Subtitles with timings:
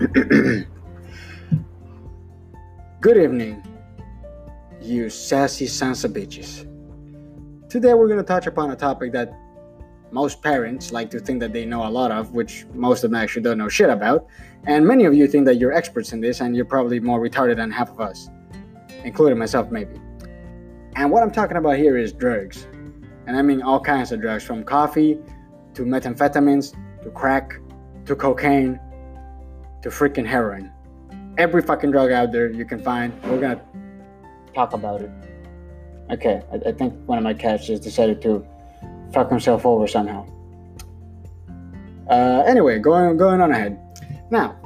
[0.00, 0.66] Good
[3.04, 3.62] evening,
[4.80, 6.66] you sassy sons of bitches.
[7.68, 9.30] Today we're going to touch upon a topic that
[10.10, 13.20] most parents like to think that they know a lot of, which most of them
[13.20, 14.26] actually don't know shit about.
[14.64, 17.56] And many of you think that you're experts in this, and you're probably more retarded
[17.56, 18.30] than half of us,
[19.04, 20.00] including myself, maybe.
[20.96, 22.66] And what I'm talking about here is drugs.
[23.26, 25.18] And I mean all kinds of drugs, from coffee
[25.74, 27.60] to methamphetamines to crack
[28.06, 28.80] to cocaine
[29.82, 30.70] to freaking heroin.
[31.38, 33.60] Every fucking drug out there you can find, we're gonna
[34.54, 35.10] talk about it.
[36.10, 38.44] Okay, I, I think one of my cats just decided to
[39.12, 40.26] fuck himself over somehow.
[42.08, 43.78] Uh, anyway, going going on ahead.
[44.30, 44.56] Now,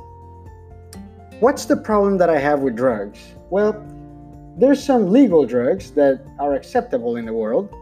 [1.41, 3.21] what's the problem that I have with drugs?
[3.51, 3.73] Well,
[4.57, 7.75] there's some legal drugs that are acceptable in the world,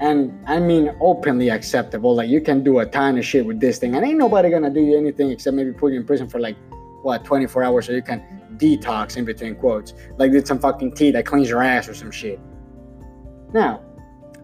[0.00, 2.14] and I mean openly acceptable.
[2.14, 4.70] Like you can do a ton of shit with this thing, and ain't nobody gonna
[4.70, 6.56] do you anything except maybe put you in prison for like
[7.02, 8.22] what 24 hours so you can
[8.56, 9.94] detox in between quotes.
[10.16, 12.40] Like did some fucking tea that cleans your ass or some shit.
[13.52, 13.82] Now,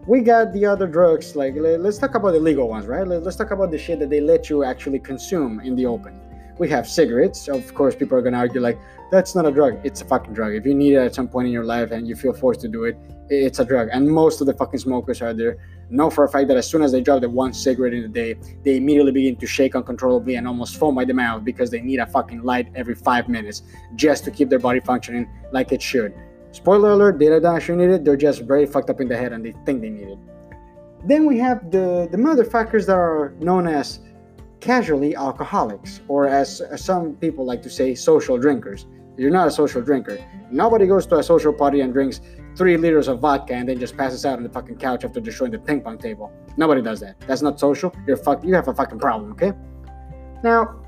[0.07, 1.35] we got the other drugs.
[1.35, 3.05] Like, let's talk about the legal ones, right?
[3.05, 6.19] Let's talk about the shit that they let you actually consume in the open.
[6.59, 7.47] We have cigarettes.
[7.47, 8.79] Of course, people are gonna argue like
[9.11, 9.79] that's not a drug.
[9.83, 10.53] It's a fucking drug.
[10.53, 12.67] If you need it at some point in your life and you feel forced to
[12.67, 12.97] do it,
[13.29, 13.89] it's a drug.
[13.91, 15.57] And most of the fucking smokers are there
[15.89, 18.07] know for a fact that as soon as they drop the one cigarette in a
[18.07, 21.81] day, they immediately begin to shake uncontrollably and almost foam by the mouth because they
[21.81, 23.63] need a fucking light every five minutes
[23.95, 26.13] just to keep their body functioning like it should.
[26.51, 29.33] Spoiler alert, they don't actually need it, they're just very fucked up in the head
[29.33, 30.19] and they think they need it.
[31.05, 33.99] Then we have the, the motherfuckers that are known as
[34.59, 38.85] casually alcoholics, or as, some people like to say, social drinkers.
[39.17, 40.19] You're not a social drinker.
[40.51, 42.21] Nobody goes to a social party and drinks
[42.55, 45.51] three liters of vodka and then just passes out on the fucking couch after destroying
[45.51, 46.31] the ping pong table.
[46.55, 47.19] Nobody does that.
[47.21, 47.95] That's not social.
[48.05, 48.43] You're fuck.
[48.43, 49.31] You have a fucking problem.
[49.31, 49.53] Okay.
[50.43, 50.81] Now,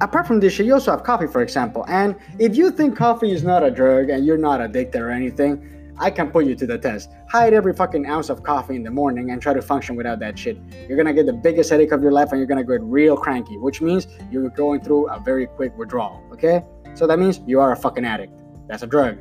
[0.00, 1.84] apart from this shit, you also have coffee, for example.
[1.88, 5.75] And if you think coffee is not a drug and you're not addicted or anything,
[5.98, 7.10] I can put you to the test.
[7.28, 10.38] Hide every fucking ounce of coffee in the morning and try to function without that
[10.38, 10.58] shit.
[10.88, 13.56] You're gonna get the biggest headache of your life and you're gonna get real cranky,
[13.56, 16.64] which means you're going through a very quick withdrawal, okay?
[16.94, 18.32] So that means you are a fucking addict.
[18.68, 19.18] That's a drug.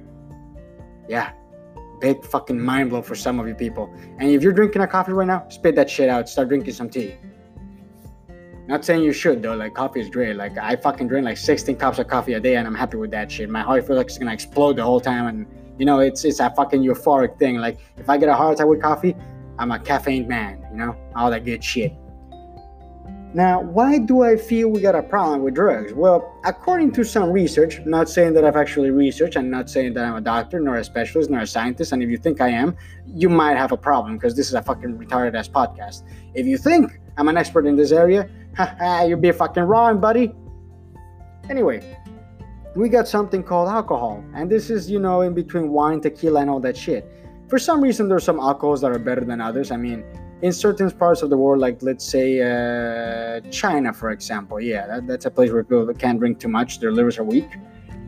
[1.08, 1.32] Yeah.
[2.02, 3.94] Big fucking mind blow for some of you people.
[4.20, 6.28] And if you're drinking a coffee right now, spit that shit out.
[6.28, 7.16] Start drinking some tea.
[8.68, 9.56] Not saying you should though.
[9.56, 10.36] Like coffee is great.
[10.36, 13.12] Like I fucking drink like 16 cups of coffee a day, and I'm happy with
[13.12, 13.50] that shit.
[13.50, 15.46] My heart feels like it's gonna explode the whole time, and
[15.78, 17.58] you know it's it's a fucking euphoric thing.
[17.58, 19.16] Like if I get a heart attack with coffee,
[19.60, 20.66] I'm a caffeine man.
[20.72, 21.94] You know all that good shit.
[23.36, 25.94] Now, why do I feel we got a problem with drugs?
[25.94, 30.06] Well, according to some research, not saying that I've actually researched, and not saying that
[30.06, 32.78] I'm a doctor, nor a specialist, nor a scientist, and if you think I am,
[33.06, 36.04] you might have a problem because this is a fucking retarded ass podcast.
[36.34, 38.30] If you think I'm an expert in this area,
[39.06, 40.34] you'd be fucking wrong, buddy.
[41.50, 41.98] Anyway,
[42.76, 46.50] we got something called alcohol, and this is, you know, in between wine, tequila, and
[46.50, 47.10] all that shit.
[47.48, 49.72] For some reason, there's some alcohols that are better than others.
[49.72, 50.04] I mean,
[50.42, 55.08] in certain parts of the world, like let's say uh, China, for example, yeah, that,
[55.08, 57.48] that's a place where people can't drink too much; their livers are weak.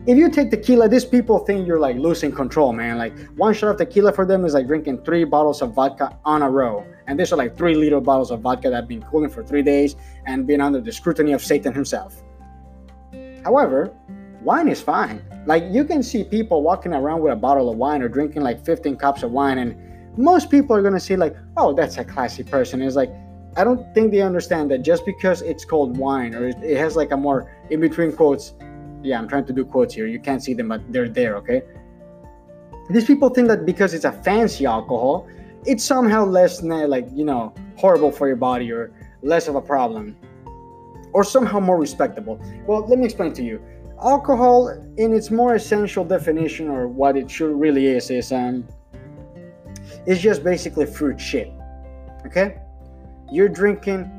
[0.06, 2.98] If you take tequila, these people think you're like losing control, man.
[2.98, 6.42] Like one shot of tequila for them is like drinking three bottles of vodka on
[6.42, 9.30] a row, and these are like three liter bottles of vodka that have been cooling
[9.30, 9.96] for three days
[10.26, 12.22] and been under the scrutiny of Satan himself.
[13.44, 13.94] However,
[14.42, 15.22] wine is fine.
[15.46, 18.64] Like you can see people walking around with a bottle of wine or drinking like
[18.64, 19.76] 15 cups of wine and
[20.16, 22.82] most people are gonna say like, oh, that's a classy person.
[22.82, 23.10] It's like
[23.56, 27.10] I don't think they understand that just because it's called wine or it has like
[27.12, 28.54] a more in between quotes.
[29.02, 30.06] Yeah, I'm trying to do quotes here.
[30.06, 31.36] You can't see them, but they're there.
[31.36, 31.62] Okay.
[32.90, 35.28] These people think that because it's a fancy alcohol,
[35.66, 40.16] it's somehow less like you know horrible for your body or less of a problem,
[41.12, 42.40] or somehow more respectable.
[42.66, 43.60] Well, let me explain to you.
[44.02, 48.66] Alcohol, in its more essential definition, or what it should really is, is um
[50.06, 51.52] it's just basically fruit shit.
[52.24, 52.58] Okay?
[53.32, 54.10] You're drinking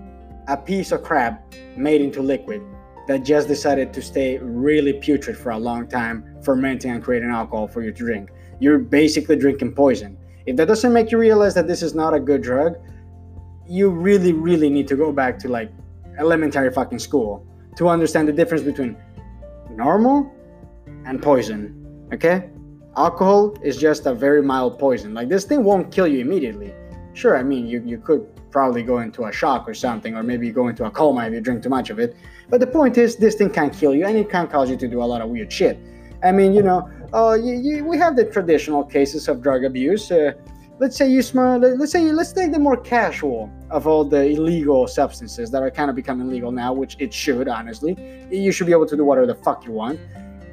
[0.47, 1.37] a piece of crab
[1.77, 2.61] made into liquid
[3.07, 7.67] that just decided to stay really putrid for a long time, fermenting and creating alcohol
[7.67, 8.29] for you to drink.
[8.59, 10.17] You're basically drinking poison.
[10.45, 12.75] If that doesn't make you realize that this is not a good drug,
[13.67, 15.71] you really, really need to go back to like
[16.19, 17.45] elementary fucking school
[17.77, 18.97] to understand the difference between
[19.69, 20.33] normal
[21.05, 21.75] and poison.
[22.13, 22.49] Okay?
[22.99, 25.13] alcohol is just a very mild poison.
[25.13, 26.73] Like this thing won't kill you immediately.
[27.13, 30.51] Sure, I mean you, you could probably go into a shock or something, or maybe
[30.51, 32.15] go into a coma if you drink too much of it.
[32.49, 34.87] But the point is, this thing can kill you, and it can cause you to
[34.87, 35.79] do a lot of weird shit.
[36.23, 40.11] I mean, you know, uh, you, you, we have the traditional cases of drug abuse.
[40.11, 40.33] Uh,
[40.79, 41.61] let's say you smoke.
[41.77, 45.69] Let's say you let's take the more casual of all the illegal substances that are
[45.69, 47.95] kind of becoming legal now, which it should honestly.
[48.31, 49.99] You should be able to do whatever the fuck you want,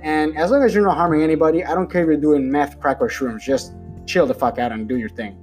[0.02, 2.80] and as long as you're not harming anybody, I don't care if you're doing meth,
[2.80, 3.40] crack, or shrooms.
[3.40, 3.72] Just
[4.06, 5.42] chill the fuck out and do your thing.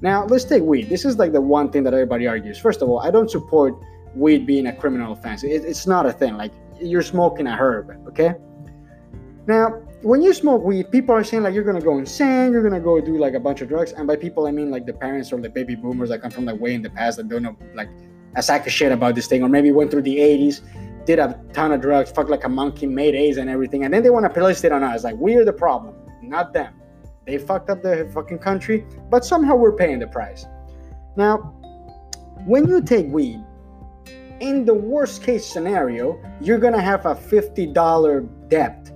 [0.00, 0.88] Now let's take weed.
[0.88, 2.58] This is like the one thing that everybody argues.
[2.58, 3.74] First of all, I don't support
[4.14, 5.44] weed being a criminal offense.
[5.44, 6.36] It, it's not a thing.
[6.36, 8.34] Like you're smoking a herb, okay?
[9.50, 12.78] Now, when you smoke weed, people are saying like you're gonna go insane, you're gonna
[12.78, 15.32] go do like a bunch of drugs, and by people I mean like the parents
[15.32, 17.56] or the baby boomers that come from like way in the past that don't know
[17.74, 17.88] like
[18.36, 20.60] a sack of shit about this thing, or maybe went through the 80s,
[21.04, 24.04] did a ton of drugs, fucked like a monkey, made A's and everything, and then
[24.04, 26.72] they want to place it on us like we're the problem, not them.
[27.26, 30.46] They fucked up the fucking country, but somehow we're paying the price.
[31.16, 31.38] Now,
[32.46, 33.44] when you take weed,
[34.38, 38.89] in the worst case scenario, you're gonna have a $50 debt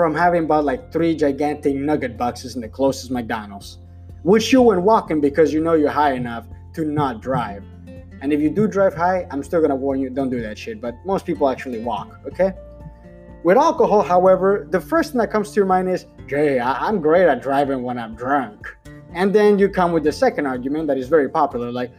[0.00, 3.80] from having bought like three gigantic nugget boxes in the closest McDonald's,
[4.22, 7.62] which you went walking because you know you're high enough to not drive.
[8.22, 10.80] And if you do drive high, I'm still gonna warn you, don't do that shit.
[10.80, 12.54] But most people actually walk, okay?
[13.42, 17.02] With alcohol, however, the first thing that comes to your mind is, Jay, I- I'm
[17.02, 18.74] great at driving when I'm drunk.
[19.12, 21.90] And then you come with the second argument that is very popular, like,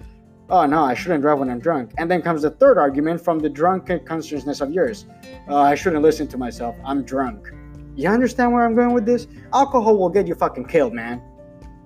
[0.49, 1.93] oh no, I shouldn't drive when I'm drunk.
[1.99, 5.05] And then comes the third argument from the drunken consciousness of yours.
[5.47, 6.75] Oh, I shouldn't listen to myself.
[6.83, 7.51] I'm drunk.
[7.95, 9.27] You understand where I'm going with this?
[9.53, 11.21] Alcohol will get you fucking killed, man.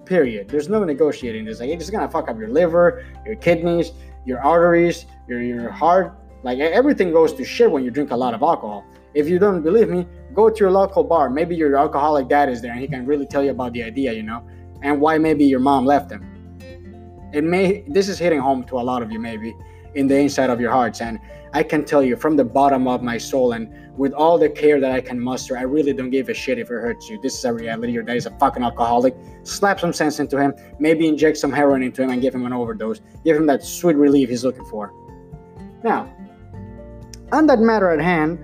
[0.05, 0.47] Period.
[0.47, 1.59] There's no negotiating this.
[1.59, 3.91] Like it's gonna fuck up your liver, your kidneys,
[4.25, 6.15] your arteries, your your heart.
[6.43, 8.85] Like everything goes to shit when you drink a lot of alcohol.
[9.15, 11.29] If you don't believe me, go to your local bar.
[11.29, 14.13] Maybe your alcoholic dad is there and he can really tell you about the idea,
[14.13, 14.45] you know,
[14.83, 16.23] and why maybe your mom left him.
[17.33, 19.55] It may this is hitting home to a lot of you maybe
[19.95, 21.19] in the inside of your hearts and
[21.53, 24.79] I can tell you from the bottom of my soul and with all the care
[24.79, 27.19] that I can muster, I really don't give a shit if it hurts you.
[27.21, 27.93] This is a reality.
[27.93, 29.15] Your dad is a fucking alcoholic.
[29.43, 30.53] Slap some sense into him.
[30.79, 33.01] Maybe inject some heroin into him and give him an overdose.
[33.23, 34.91] Give him that sweet relief he's looking for.
[35.83, 36.13] Now,
[37.31, 38.39] on that matter at hand,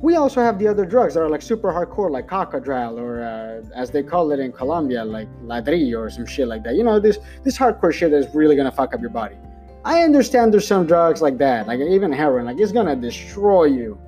[0.00, 3.62] we also have the other drugs that are like super hardcore, like cocodrile, or uh,
[3.74, 6.74] as they call it in Colombia, like ladrillo or some shit like that.
[6.74, 9.36] You know, this this hardcore shit is really gonna fuck up your body.
[9.84, 13.98] I understand there's some drugs like that, like even heroin, like it's gonna destroy you.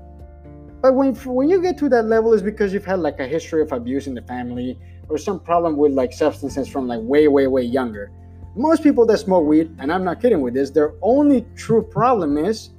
[0.80, 3.62] But when when you get to that level, is because you've had like a history
[3.62, 4.78] of abuse in the family
[5.08, 8.10] or some problem with like substances from like way, way, way younger.
[8.54, 12.36] Most people that smoke weed, and I'm not kidding with this, their only true problem
[12.36, 12.70] is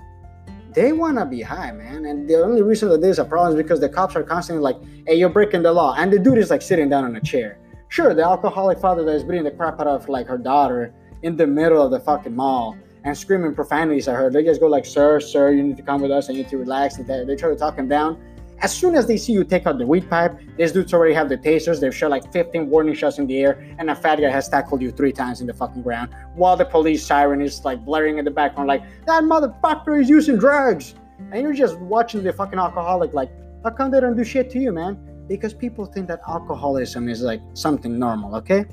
[0.73, 2.05] they want to be high, man.
[2.05, 4.77] And the only reason that there's a problem is because the cops are constantly like,
[5.07, 5.95] hey, you're breaking the law.
[5.97, 7.57] And the dude is like sitting down on a chair.
[7.87, 10.93] Sure, the alcoholic father that is beating the crap out of like her daughter
[11.23, 14.29] in the middle of the fucking mall and screaming profanities at her.
[14.29, 16.27] They just go like, sir, sir, you need to come with us.
[16.27, 16.97] and you need to relax.
[16.97, 18.21] And they, they try to talk him down.
[18.61, 21.29] As soon as they see you take out the weed pipe, these dudes already have
[21.29, 21.79] the tasers.
[21.79, 24.81] They've shot like 15 warning shots in the air, and a fat guy has tackled
[24.81, 28.25] you three times in the fucking ground while the police siren is like blaring in
[28.25, 30.95] the background, like, that motherfucker is using drugs.
[31.31, 33.31] And you're just watching the fucking alcoholic, like,
[33.63, 34.97] how come they don't do shit to you, man?
[35.27, 38.65] Because people think that alcoholism is like something normal, okay?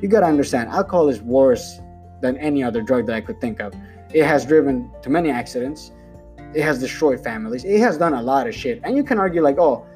[0.00, 1.80] You gotta understand, alcohol is worse
[2.20, 3.74] than any other drug that I could think of.
[4.12, 5.92] It has driven to many accidents
[6.56, 7.64] it has destroyed families.
[7.64, 8.80] It has done a lot of shit.
[8.82, 9.86] And you can argue like, oh,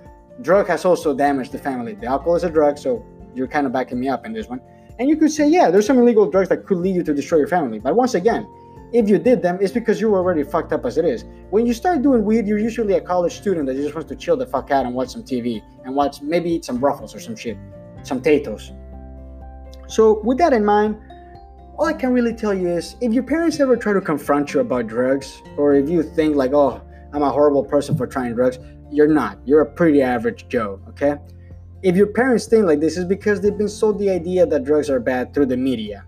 [0.42, 1.94] drug has also damaged the family.
[1.94, 4.60] The alcohol is a drug, so you're kind of backing me up in this one.
[4.98, 7.38] And you could say, yeah, there's some illegal drugs that could lead you to destroy
[7.38, 7.78] your family.
[7.78, 8.46] But once again,
[8.92, 11.24] if you did them, it's because you were already fucked up as it is.
[11.48, 14.36] When you start doing weed, you're usually a college student that just wants to chill
[14.36, 17.36] the fuck out and watch some TV and watch maybe eat some ruffles or some
[17.36, 17.56] shit,
[18.02, 18.72] some potatoes.
[19.86, 20.98] So with that in mind,
[21.80, 24.60] all I can really tell you is if your parents ever try to confront you
[24.60, 26.82] about drugs, or if you think like, oh,
[27.14, 28.58] I'm a horrible person for trying drugs,
[28.90, 29.38] you're not.
[29.46, 31.16] You're a pretty average Joe, okay?
[31.82, 34.90] If your parents think like this, is because they've been sold the idea that drugs
[34.90, 36.04] are bad through the media.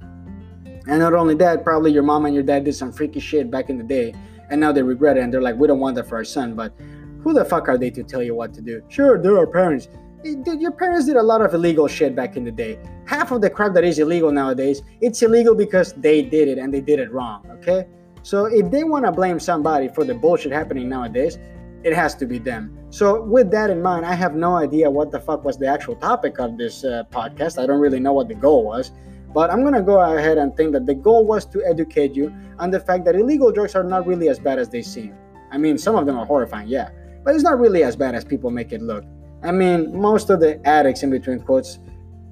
[0.89, 3.71] And not only that, probably your mom and your dad did some freaky shit back
[3.71, 4.15] in the day,
[4.51, 6.55] and now they regret it, and they're like, we don't want that for our son.
[6.55, 6.75] But
[7.23, 8.83] who the fuck are they to tell you what to do?
[8.91, 9.89] Sure, they're our parents.
[10.25, 12.79] Your parents did a lot of illegal shit back in the day.
[13.07, 16.73] Half of the crap that is illegal nowadays, it's illegal because they did it and
[16.73, 17.87] they did it wrong, okay?
[18.23, 21.39] So if they want to blame somebody for the bullshit happening nowadays,
[21.83, 22.79] it has to be them.
[22.91, 25.97] So with that in mind, I have no idea what the fuck was the actual
[25.97, 27.61] topic of this uh, podcast.
[27.61, 28.93] I don't really know what the goal was.
[29.35, 32.71] But I'm gonna go ahead and think that the goal was to educate you on
[32.71, 35.15] the fact that illegal drugs are not really as bad as they seem.
[35.51, 36.91] I mean, some of them are horrifying, yeah,
[37.25, 39.05] but it's not really as bad as people make it look.
[39.43, 41.79] I mean, most of the addicts, in between quotes,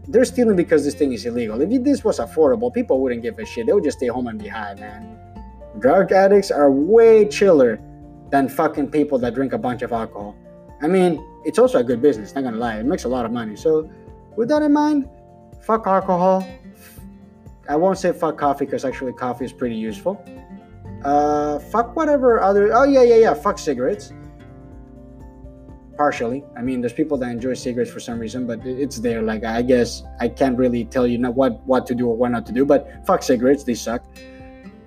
[0.08, 1.60] they're stealing because this thing is illegal.
[1.60, 3.66] If this was affordable, people wouldn't give a shit.
[3.66, 5.18] They would just stay home and be high, man.
[5.78, 7.80] Drug addicts are way chiller
[8.30, 10.36] than fucking people that drink a bunch of alcohol.
[10.82, 12.76] I mean, it's also a good business, not gonna lie.
[12.78, 13.56] It makes a lot of money.
[13.56, 13.90] So,
[14.36, 15.08] with that in mind,
[15.62, 16.46] fuck alcohol,
[17.68, 20.24] I won't say fuck coffee because actually coffee is pretty useful.
[21.04, 22.72] Uh, fuck whatever other.
[22.74, 23.34] Oh yeah, yeah, yeah.
[23.34, 24.12] Fuck cigarettes.
[26.00, 26.42] Partially.
[26.56, 29.20] I mean, there's people that enjoy cigarettes for some reason, but it's there.
[29.20, 32.30] Like I guess I can't really tell you not what what to do or what
[32.30, 32.64] not to do.
[32.64, 33.64] But fuck cigarettes.
[33.64, 34.02] They suck.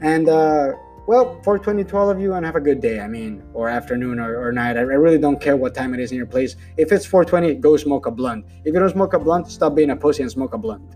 [0.02, 0.72] And uh,
[1.06, 3.00] well, 420 to all of you, and have a good day.
[3.00, 4.76] I mean, or afternoon or, or night.
[4.76, 6.56] I, I really don't care what time it is in your place.
[6.78, 8.48] If it's 420, go smoke a blunt.
[8.66, 10.96] If you don't smoke a blunt, stop being a pussy and smoke a blunt.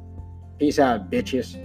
[0.57, 1.61] Peace out, bitches.